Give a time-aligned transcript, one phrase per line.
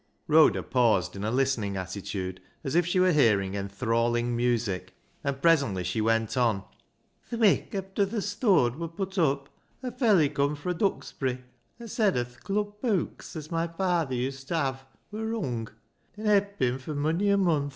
[0.25, 5.83] Rhoda paused in a listening attitude, as if she were hearing enthralling music, and presently
[5.83, 6.63] she went on
[7.29, 9.47] —"Th' wik efther th' stooan were put up,
[9.83, 11.43] a felley cum fro' Duxbury
[11.79, 15.67] an' said as th' club beuks as my faythcr used t' have wur wrung,
[16.17, 17.69] an' hed bin fur mony a munth."